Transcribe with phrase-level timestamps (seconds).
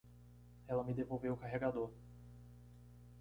[0.67, 1.91] Ela me devolveu o carregador.